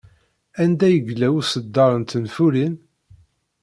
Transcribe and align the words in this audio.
Anda 0.61 0.87
yella 0.91 1.27
uṣeddar 1.37 1.91
n 1.97 2.03
tenfulin? 2.09 2.73